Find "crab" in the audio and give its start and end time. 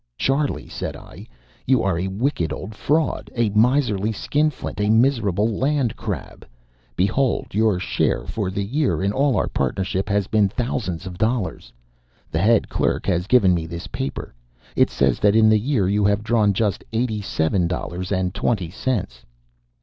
5.95-6.43